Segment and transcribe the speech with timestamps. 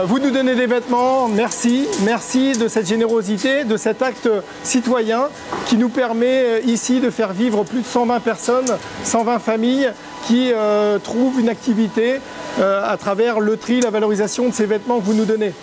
[0.00, 4.28] Euh, vous nous donnez des vêtements, merci, merci de cette générosité, de cet acte
[4.62, 5.28] citoyen
[5.66, 9.90] qui nous permet euh, ici de faire vivre plus de 120 personnes, 120 familles
[10.26, 12.20] qui euh, trouvent une activité
[12.60, 15.54] à travers le tri, la valorisation de ces vêtements que vous nous donnez.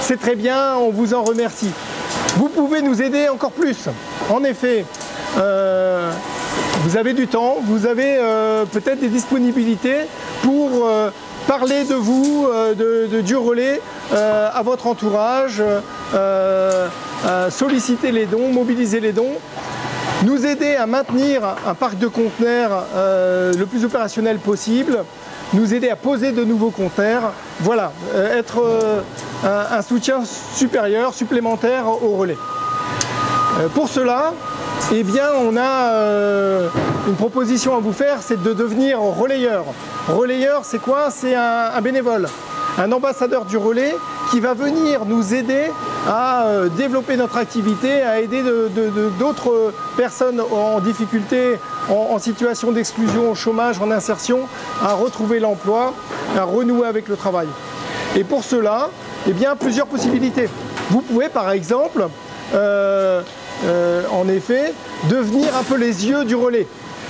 [0.00, 1.70] C'est très bien, on vous en remercie.
[2.36, 3.88] Vous pouvez nous aider encore plus.
[4.30, 4.86] En effet,
[5.36, 8.20] vous avez du temps, vous avez
[8.72, 10.06] peut-être des disponibilités
[10.42, 10.88] pour
[11.46, 13.80] parler de vous, euh, de, du relais
[14.12, 15.62] euh, à votre entourage,
[16.14, 16.88] euh,
[17.50, 19.32] solliciter les dons, mobiliser les dons,
[20.24, 25.04] nous aider à maintenir un parc de conteneurs le plus opérationnel possible,
[25.54, 28.62] nous aider à poser de nouveaux conteneurs, voilà, être
[29.44, 32.36] un, soutien supérieur, supplémentaire au relais.
[33.74, 34.34] pour cela,
[34.92, 35.92] eh bien, on a
[37.06, 39.64] une proposition à vous faire, c'est de devenir relayeur.
[40.08, 41.10] Relayeur, c'est quoi?
[41.10, 42.28] C'est un, bénévole,
[42.78, 43.94] un ambassadeur du relais
[44.30, 45.70] qui va venir nous aider
[46.08, 48.42] à euh, développer notre activité, à aider
[49.18, 54.40] d'autres personnes en difficulté, en, situation d'exclusion, au chômage, en insertion,
[54.82, 55.94] à retrouver l'emploi,
[56.36, 57.48] à renouer avec le travail.
[58.16, 58.90] Et pour cela,
[59.28, 60.48] eh bien, plusieurs possibilités.
[60.90, 62.08] Vous pouvez par exemple,
[62.54, 63.22] euh,
[63.64, 64.72] euh, en effet,
[65.08, 66.66] devenir un peu les yeux du relais.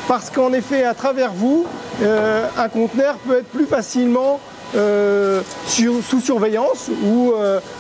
[0.08, 1.66] Parce qu'en effet, à travers vous,
[2.02, 4.40] euh, un conteneur peut être plus facilement
[4.74, 7.32] euh, sous surveillance ou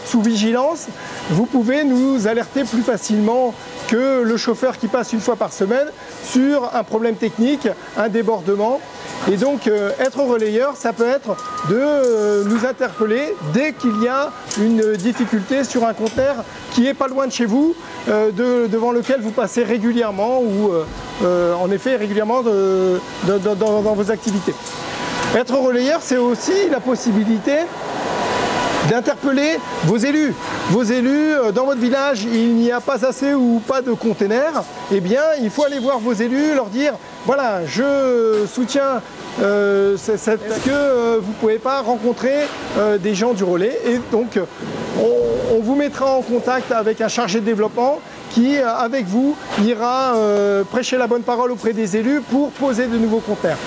[0.04, 0.86] sous vigilance.
[1.30, 3.54] Vous pouvez nous alerter plus facilement
[3.88, 5.88] que le chauffeur qui passe une fois par semaine
[6.24, 8.80] sur un problème technique, un débordement.
[9.30, 11.36] Et donc être relayeur, ça peut être
[11.68, 16.36] de nous interpeller dès qu'il y a une difficulté sur un conteneur
[16.72, 17.74] qui est pas loin de chez vous,
[18.08, 20.70] devant lequel vous passez régulièrement ou
[21.22, 24.54] euh, en effet régulièrement dans, vos activités.
[25.36, 27.56] Être relayeur, c'est aussi la possibilité
[28.88, 30.34] d'interpeller vos élus.
[30.70, 34.62] Vos élus, euh, dans votre village, il n'y a pas assez ou pas de containers,
[34.90, 36.94] eh bien, il faut aller voir vos élus, leur dire,
[37.26, 39.02] voilà, je soutiens
[39.40, 42.46] euh, est-ce que vous ne pouvez pas rencontrer
[43.00, 44.38] des gens du relais Et donc,
[44.98, 48.00] on, vous mettra en contact avec un chargé de développement
[48.30, 52.86] qui, euh, avec vous, ira euh, prêcher la bonne parole auprès des élus pour poser
[52.86, 53.58] de nouveaux conteneurs.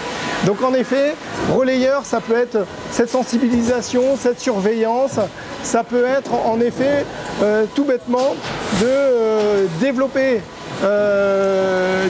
[0.45, 1.15] Donc en effet,
[1.53, 5.19] relayeur, ça peut être cette sensibilisation, cette surveillance,
[5.63, 7.05] ça peut être en effet
[7.41, 8.35] euh, tout bêtement
[8.81, 10.41] de développer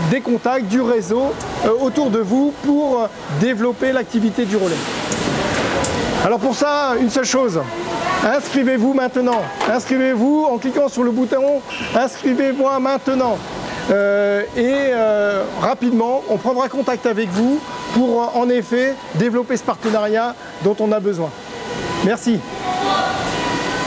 [0.10, 1.32] des contacts, du réseau
[1.80, 3.08] autour de vous pour
[3.40, 4.74] développer l'activité du relais.
[6.26, 7.62] Alors pour ça, une seule chose,
[8.24, 9.42] Inscrivez-vous maintenant.
[9.70, 11.62] Inscrivez-vous en cliquant sur le bouton
[11.94, 13.38] Inscrivez-moi maintenant.
[13.92, 17.60] Euh, et euh, rapidement, on prendra contact avec vous
[17.94, 21.30] pour en effet développer ce partenariat dont on a besoin.
[22.06, 22.40] Merci.